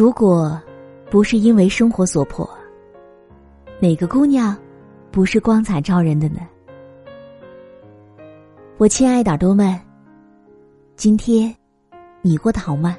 [0.00, 0.58] 如果
[1.10, 2.48] 不是因为生活所迫，
[3.78, 4.56] 哪个姑娘
[5.10, 6.38] 不是光彩照人的呢？
[8.78, 9.78] 我亲爱的耳朵们，
[10.96, 11.54] 今天
[12.22, 12.96] 你过得好吗？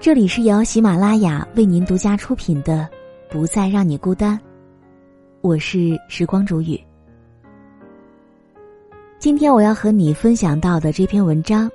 [0.00, 2.88] 这里是由喜马拉雅为您独家出品的
[3.32, 4.36] 《不再让你孤单》，
[5.40, 6.76] 我是时光煮雨。
[9.20, 11.70] 今天我要和你分享到的这篇文章，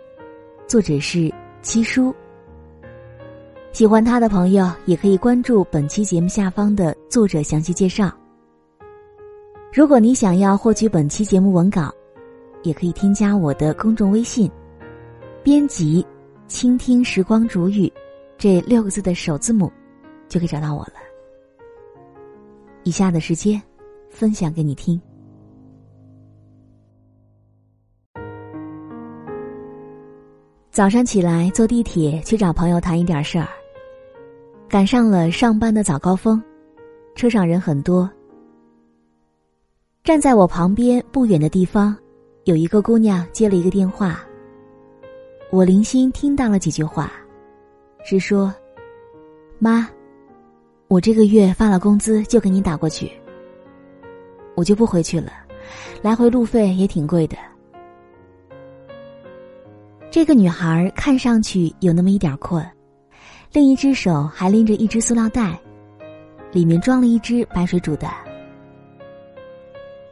[0.68, 2.14] 作者是七叔。
[3.74, 8.12] 喜欢他的朋友也可以关注本期节目下方的作者详细介绍。
[9.74, 11.92] 如果你想要获取本期节目文稿，
[12.62, 14.50] 也可以添加我的公众微信，
[15.42, 16.06] 编辑
[16.48, 17.92] “倾听时光煮雨”
[18.38, 19.72] 这六个字的首字母，
[20.30, 20.94] 就可以找到我了。
[22.84, 23.60] 以下的时间，
[24.08, 25.02] 分享给你听。
[30.70, 33.48] 早上起来坐地铁去找朋友谈一点事儿。
[34.74, 36.42] 赶上了上班的早高峰，
[37.14, 38.10] 车上人很多。
[40.04, 41.96] 站在我旁边不远的地方，
[42.46, 44.22] 有一个姑娘接了一个电话。
[45.52, 47.12] 我零星听到了几句话，
[48.04, 48.52] 是说
[49.62, 49.88] ：“妈，
[50.88, 53.12] 我这个月发了工资就给你打过去，
[54.56, 55.32] 我就不回去了，
[56.02, 57.38] 来回路费也挺贵的。”
[60.10, 62.68] 这个女孩看上去有那么一点困。
[63.54, 65.60] 另一只手还拎着一只塑料袋，
[66.52, 68.12] 里面装了一只白水煮蛋。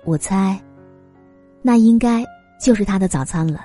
[0.05, 0.61] 我猜，
[1.63, 2.23] 那应该
[2.63, 3.61] 就是他的早餐了。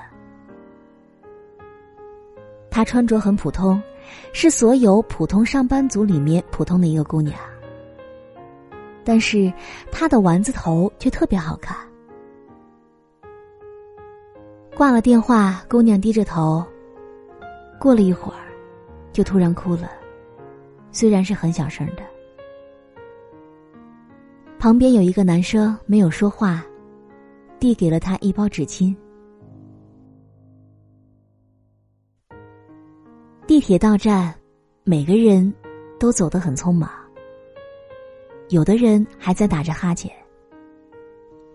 [2.70, 3.78] 她穿着很普通，
[4.32, 7.38] 是所有普通上班族里面普通的一个姑娘。
[9.04, 9.52] 但是
[9.92, 11.76] 她的丸子头却特别好看。
[14.74, 16.64] 挂了电话，姑娘低着头。
[17.78, 18.45] 过了一会儿。
[19.16, 19.90] 就突然哭了，
[20.92, 22.02] 虽然是很小声的。
[24.58, 26.62] 旁边有一个男生没有说话，
[27.58, 28.94] 递给了他一包纸巾。
[33.46, 34.34] 地铁到站，
[34.84, 35.50] 每个人
[35.98, 36.90] 都走得很匆忙。
[38.50, 40.12] 有的人还在打着哈欠，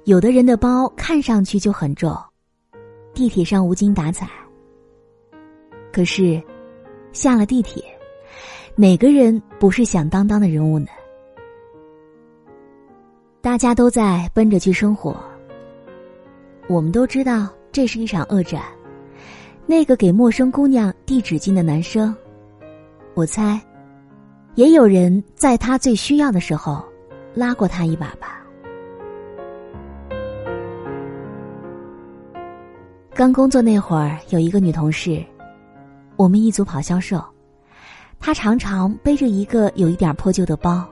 [0.05, 2.11] 有的人的包看上去就很重，
[3.13, 4.27] 地铁上无精打采。
[5.93, 6.41] 可是。
[7.13, 7.83] 下了地铁，
[8.75, 10.87] 哪个人不是响当当的人物呢？
[13.41, 15.17] 大家都在奔着去生活。
[16.67, 18.61] 我们都知道这是一场恶战。
[19.65, 22.15] 那个给陌生姑娘递纸巾的男生，
[23.13, 23.59] 我猜，
[24.55, 26.83] 也有人在他最需要的时候
[27.33, 28.41] 拉过他一把吧。
[33.13, 35.23] 刚工作那会儿，有一个女同事。
[36.21, 37.19] 我们一组跑销售，
[38.19, 40.87] 他常常背着一个有一点破旧的包。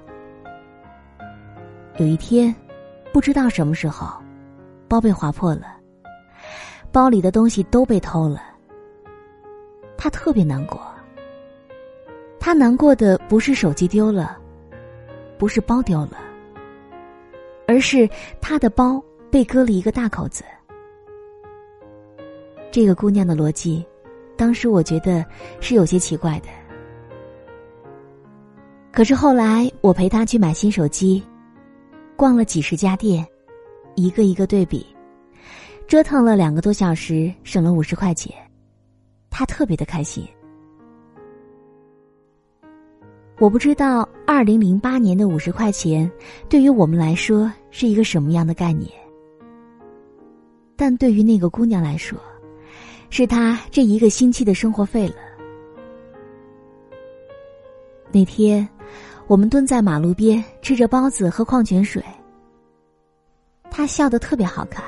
[1.97, 2.53] 有一天，
[3.13, 4.11] 不知道什么时候，
[4.87, 5.77] 包被划破了，
[6.91, 8.41] 包里的东西都被偷了。
[9.99, 10.81] 他特别难过。
[12.39, 14.35] 他难过的不是手机丢了，
[15.37, 16.17] 不是包丢了，
[17.67, 18.09] 而是
[18.41, 20.43] 他的包被割了一个大口子。
[22.71, 23.85] 这个姑娘的逻辑。
[24.39, 25.25] 当时我觉得
[25.59, 26.47] 是有些奇怪的，
[28.89, 31.21] 可是后来我陪他去买新手机，
[32.15, 33.27] 逛了几十家店，
[33.95, 34.85] 一个一个对比，
[35.87, 38.33] 折腾了两个多小时，省了五十块钱，
[39.29, 40.25] 他特别的开心。
[43.39, 46.09] 我不知道二零零八年的五十块钱
[46.47, 48.89] 对于我们来说是一个什么样的概念，
[50.77, 52.17] 但对于那个姑娘来说。
[53.09, 55.15] 是他这一个星期的生活费了。
[58.11, 58.67] 那天，
[59.27, 62.03] 我们蹲在马路边吃着包子喝矿泉水。
[63.69, 64.83] 他笑得特别好看，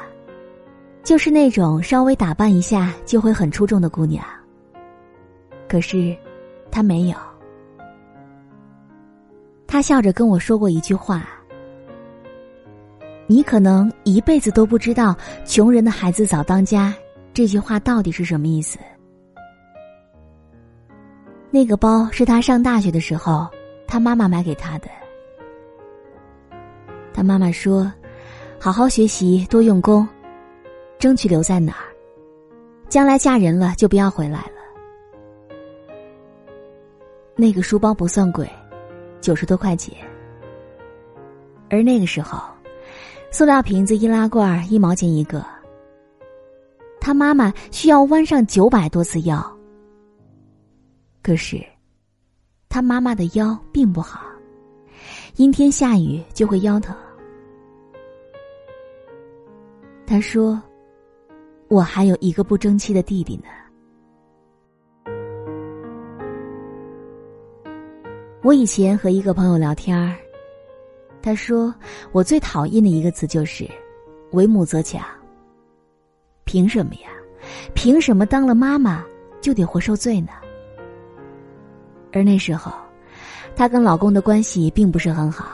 [1.03, 4.25] 就是那种稍微打扮一下就会很出众的姑娘。
[5.67, 6.15] 可是，
[6.71, 7.17] 他没有。
[9.67, 11.29] 他笑着跟我说过一句话
[13.27, 15.15] ：“你可能一辈子都不知道，
[15.45, 16.93] 穷人的孩子早当家。”
[17.33, 18.77] 这句话到底是什么意思？
[21.49, 23.47] 那个包是他上大学的时候，
[23.87, 24.87] 他妈妈买给他的。
[27.13, 27.91] 他妈妈说
[28.59, 30.07] ：“好好学习，多用功，
[30.97, 31.87] 争取留在哪儿，
[32.89, 35.55] 将来嫁人了就不要回来了。”
[37.35, 38.49] 那个书包不算贵，
[39.19, 39.93] 九十多块钱。
[41.69, 42.41] 而那个时候，
[43.29, 45.45] 塑料瓶子易拉罐一毛钱一个。
[47.01, 49.43] 他妈妈需要弯上九百多次腰，
[51.23, 51.59] 可是，
[52.69, 54.21] 他妈妈的腰并不好，
[55.37, 56.95] 阴天下雨就会腰疼。
[60.05, 60.61] 他说
[61.69, 63.45] ：“我还有一个不争气的弟弟呢。”
[68.43, 70.15] 我以前和一个朋友聊天儿，
[71.19, 71.73] 他说
[72.11, 73.67] 我最讨厌的一个词就是
[74.33, 75.03] “为母则强”。
[76.45, 77.09] 凭什么呀？
[77.73, 79.03] 凭什么当了妈妈
[79.41, 80.29] 就得活受罪呢？
[82.13, 82.71] 而那时候，
[83.55, 85.47] 她跟老公的关系并不是很好，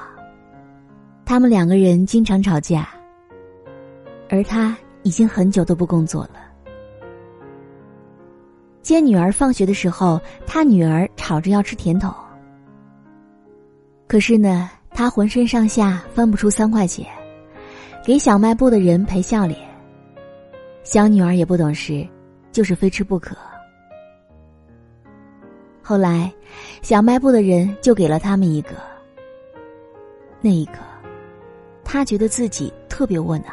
[1.26, 2.90] 他们两个人经常吵架。
[4.30, 6.34] 而她已经很久都不工作了。
[8.82, 12.14] 接女儿放学的时候，她女儿吵着要吃甜筒。
[14.08, 17.06] 可是呢，他浑身上下翻不出三块钱，
[18.06, 19.67] 给小卖部的人赔笑脸。
[20.90, 22.08] 小女儿也不懂事，
[22.50, 23.36] 就是非吃不可。
[25.84, 26.32] 后来，
[26.82, 28.70] 小卖部的人就给了他们一个。
[30.40, 30.80] 那一刻，
[31.84, 33.48] 他觉得自己特别窝囊。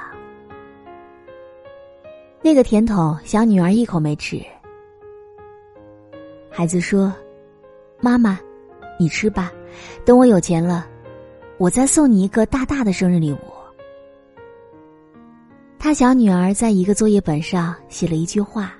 [2.40, 4.40] 那个甜筒，小女儿一口没吃。
[6.52, 7.12] 孩子说
[8.00, 8.38] ：“妈妈，
[8.96, 9.52] 你吃吧。”
[10.06, 10.86] 等我有钱了，
[11.58, 13.53] 我再送你一个大大的生日礼物。
[15.84, 18.72] 他小女儿在一个作业本上写了一句话：“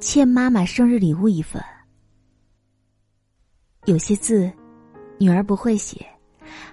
[0.00, 1.62] 欠妈妈生日礼物一份。”
[3.84, 4.50] 有些字，
[5.18, 6.06] 女儿不会写，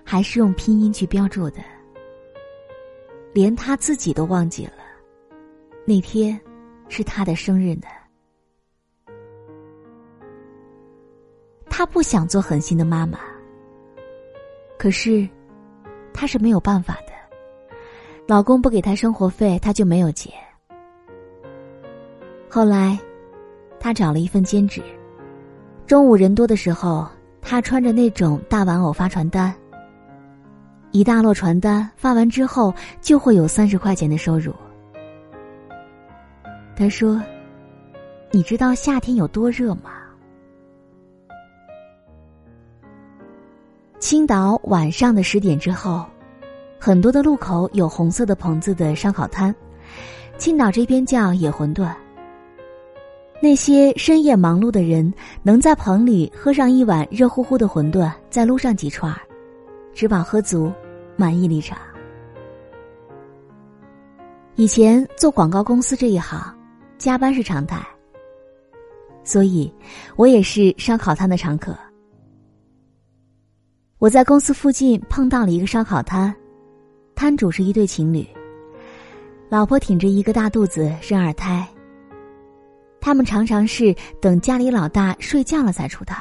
[0.02, 1.58] 还是用拼音去标注的。
[3.34, 4.84] 连他自己都忘记了，
[5.86, 6.40] 那天
[6.88, 7.88] 是他的生日呢。
[11.70, 13.20] 她不想做狠心的妈妈，
[14.80, 15.28] 可是，
[16.14, 17.15] 她是没有办法的。
[18.28, 20.32] 老公不给她生活费，她就没有结。
[22.50, 22.98] 后来，
[23.80, 24.82] 她找了一份兼职。
[25.86, 27.08] 中午人多的时候，
[27.42, 29.54] 她穿着那种大玩偶发传单。
[30.92, 34.54] 一大摞传单发完之后，就会有三十块钱的收入。
[36.76, 37.22] 他说
[38.32, 39.92] ：“你知道夏天有多热吗？”
[44.00, 46.06] 青岛晚上的十点之后，
[46.86, 49.52] 很多的路口有红色的棚子的烧烤摊，
[50.38, 51.92] 青岛这边叫野馄饨。
[53.42, 55.12] 那些深夜忙碌的人，
[55.42, 59.20] 能在棚里喝上一碗热乎乎的馄饨，再撸上几串儿，
[59.96, 60.72] 吃饱喝足，
[61.16, 61.76] 满意离场。
[64.54, 66.40] 以前做广告公司这一行，
[67.00, 67.84] 加班是常态，
[69.24, 69.74] 所以
[70.18, 71.76] 我也是烧烤摊的常客。
[73.98, 76.32] 我在公司附近碰到了一个烧烤摊，
[77.16, 78.28] 摊主是一对情侣，
[79.48, 81.66] 老婆挺着一个大肚子生二胎。
[83.00, 86.18] 他们常常是等家里老大睡觉了才出摊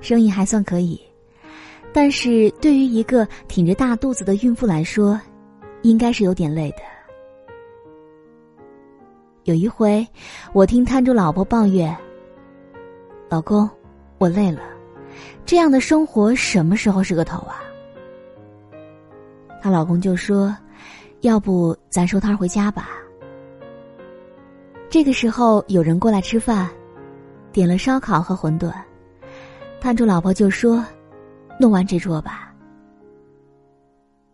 [0.00, 1.00] 生意还算可以，
[1.92, 5.18] 但是对于一个挺着大肚子的孕妇来说，
[5.82, 6.78] 应该是有点累的。
[9.44, 10.06] 有一回，
[10.52, 11.96] 我听摊主老婆抱怨
[13.30, 13.68] ：“老公，
[14.18, 14.60] 我累了。”
[15.46, 17.62] 这样的生活什么时候是个头啊？
[19.60, 20.56] 她老公就说
[21.20, 22.88] ：“要不咱收摊回家吧。”
[24.88, 26.68] 这个时候有人过来吃饭，
[27.52, 28.72] 点了烧烤和馄饨。
[29.80, 30.84] 摊主老婆就说
[31.60, 32.52] ：“弄完这桌吧。”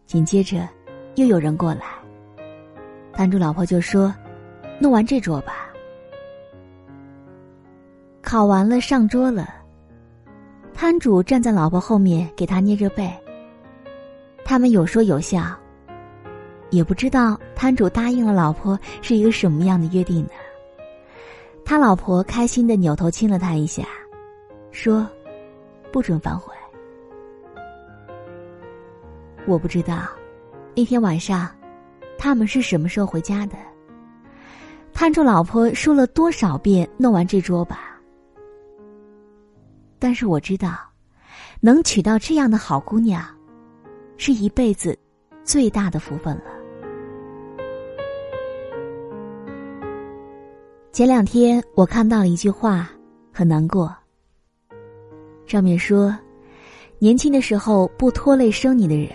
[0.07, 0.69] 紧接着
[1.17, 1.83] 又有人过来，
[3.13, 4.15] 摊主老婆就说
[4.81, 5.67] ：“弄完这桌吧。”
[8.23, 9.49] 烤完了上桌了。
[10.73, 13.13] 摊主站在老婆后面给他捏着背。
[14.49, 15.43] 他们有说有笑，
[16.71, 20.31] 也不知道摊主答应了老婆是一个什么样的约定呢。
[21.65, 22.77] 他老婆开心的？
[22.77, 23.83] 扭头亲了他一下，
[24.71, 25.05] 说
[25.91, 26.55] ：“不准反悔。”
[29.49, 30.07] 我不知道
[30.77, 31.51] 那天晚上
[32.17, 33.57] 他们是什么时候回家的。
[34.93, 38.01] 摊主老婆说了多少遍“弄完这桌吧”。
[39.99, 40.79] 但是我知道，
[41.61, 42.57] 能娶到这样的？
[42.57, 43.25] 好姑娘，
[44.17, 44.99] 是一辈子
[45.45, 46.45] 最大的福分了。
[50.93, 52.91] 前两天我看到了一句话，
[53.33, 53.95] 很难过。
[55.47, 56.17] 上面说，
[56.99, 59.11] 年轻的时候不拖累生你的人，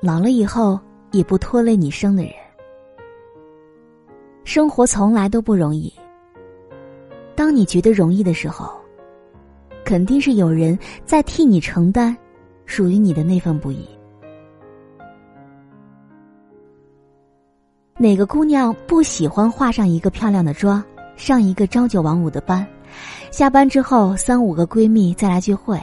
[0.00, 0.78] 老了以后
[1.12, 2.32] 也不拖累你生的人。
[4.44, 5.92] 生活从来都不容易，
[7.34, 8.78] 当你觉得容易的时候。
[9.82, 12.16] 肯定是有人在替你承担
[12.70, 13.84] 属于你的那份不易。
[17.98, 20.82] 哪个姑娘不喜欢化上一个漂亮的妆，
[21.16, 22.64] 上一个朝九晚五的班，
[23.32, 25.82] 下班之后三五个闺蜜再来聚会。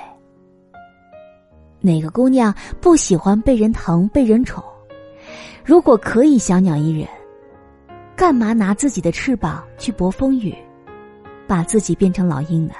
[1.81, 4.63] 哪个姑娘不喜欢被人疼、被人宠？
[5.65, 7.05] 如果可以小鸟依人，
[8.15, 10.55] 干嘛拿自己的翅膀去搏风雨，
[11.45, 12.73] 把自己变成老鹰呢？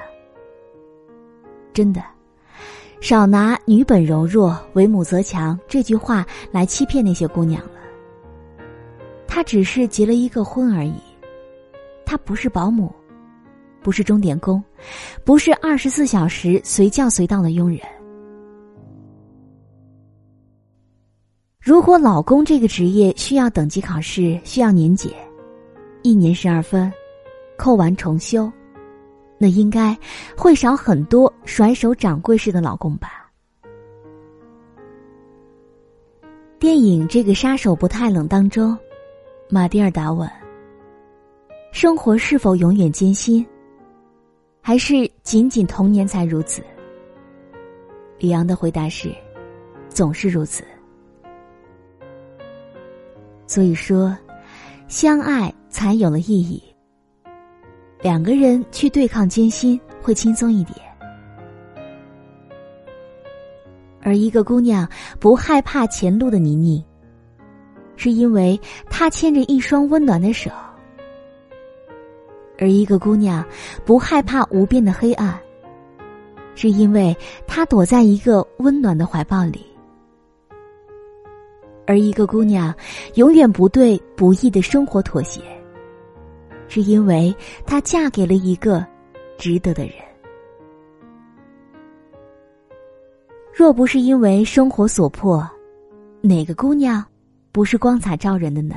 [1.73, 2.01] 真的，
[2.99, 7.71] 少拿“女本柔弱，为母则强”这句话来欺骗那些姑娘了。
[9.27, 10.95] 她只是结了一个婚而已，
[12.05, 12.91] 她不是保姆，
[13.81, 14.61] 不是钟点工，
[15.23, 17.79] 不是二十四小时随叫随到的佣人。
[21.61, 25.11] 如果老公这个职业需要等级考试，需要年检，
[26.01, 26.91] 一年十二分，
[27.57, 28.51] 扣完重修，
[29.37, 29.97] 那应该
[30.35, 33.31] 会少很多甩手掌柜式的老公吧？
[36.59, 38.75] 电影《这个杀手不太冷》当中，
[39.47, 40.27] 马蒂尔达问
[41.71, 43.45] ：“生活是否永远艰辛，
[44.59, 46.63] 还是仅仅童年才如此？”
[48.17, 49.13] 李阳的回答是
[49.87, 50.63] ：“总是如此。”
[53.45, 54.17] 所以说，
[54.87, 56.66] 相爱才有了意义。
[58.01, 60.77] 两个人去对抗艰辛，会轻松一点。
[64.01, 64.87] 而一个姑娘
[65.19, 66.81] 不害怕前路的泥泞，
[67.97, 68.57] 是因为
[68.89, 70.49] 她牵着一双温暖的手；
[72.57, 73.43] 而一个姑娘
[73.83, 75.37] 不害怕无边的黑暗，
[76.55, 77.13] 是因为
[77.45, 79.65] 她躲在一个温暖的怀抱里。
[81.85, 82.73] 而一个姑娘，
[83.15, 85.41] 永远不对不易的生活妥协，
[86.67, 88.85] 是因为她嫁给了一个
[89.37, 89.93] 值得的人。
[93.53, 95.49] 若不是因为生活所迫，
[96.21, 97.03] 哪个姑娘
[97.51, 98.75] 不是光彩照人的呢？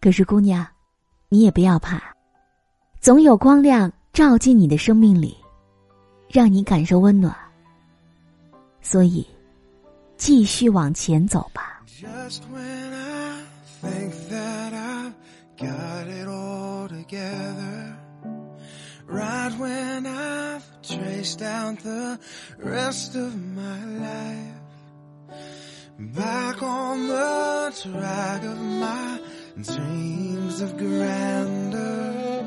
[0.00, 0.66] 可是姑娘，
[1.28, 2.00] 你也不要怕，
[3.00, 5.36] 总有光亮照进你的生命里，
[6.28, 7.34] 让你感受温暖。
[8.80, 9.26] 所以。
[10.18, 11.82] 继续往前走吧。
[15.57, 17.95] got it all together,
[19.07, 22.17] right when I've traced out the
[22.57, 24.57] rest of my life,
[26.15, 29.19] back on the track of my
[29.61, 32.43] dreams of grandeur,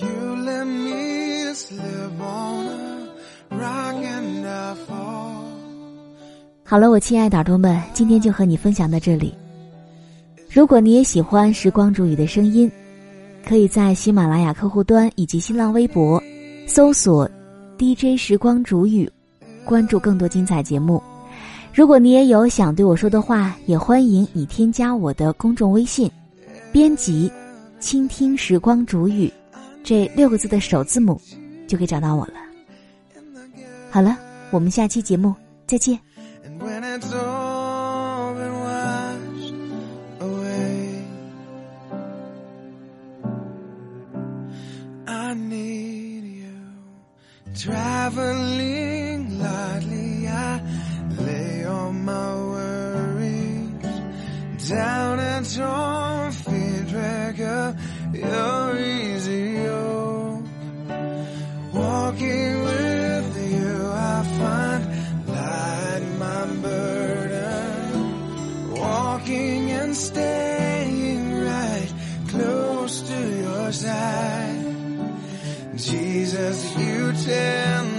[0.00, 3.08] you let me slip on a
[3.50, 5.44] rock and I fall.
[6.64, 9.34] 好了，我亲爱的耳朵们，今天就和你分享到这里。
[10.53, 12.71] 如果你也喜欢时光煮雨的声音，
[13.43, 16.21] 可以在喜马拉雅客户端以及新浪微博
[16.67, 17.27] 搜索
[17.75, 19.11] “DJ 时光煮雨”，
[19.65, 21.01] 关注更多精彩节目。
[21.73, 26.07] 如果你也有想对我说的话，也欢迎你添加我的公众微信，
[26.71, 27.31] 编辑
[27.81, 29.33] “倾听时光煮雨”
[29.83, 31.19] 这六个字的首字母，
[31.67, 32.33] 就可以找到我了。
[33.89, 34.15] 好了，
[34.51, 35.33] 我们下期节目
[35.65, 35.97] 再见。
[58.13, 60.43] Up your easy yoke,
[61.73, 63.87] walking with you.
[63.91, 68.01] I find light in my burden.
[68.71, 71.93] walking and staying right
[72.27, 74.59] close to your side.
[75.75, 77.92] Jesus, you tenderly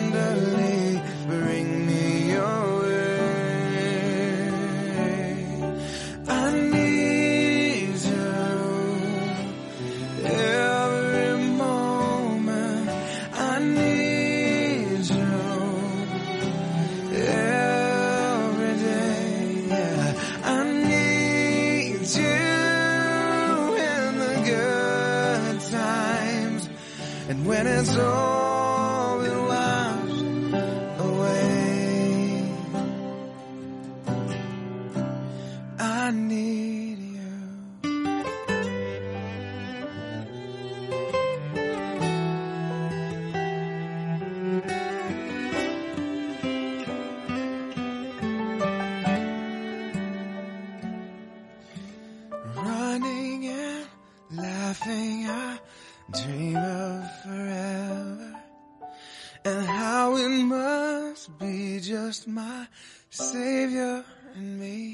[63.15, 64.05] Savior
[64.35, 64.93] and me.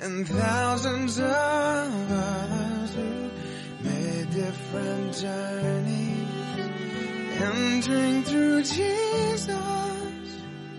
[0.00, 3.30] And thousands of others who
[3.84, 6.28] made different journeys,
[7.40, 9.46] entering through Jesus,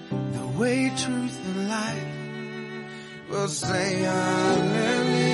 [0.09, 5.24] the way, truth, and life will say hallelujah.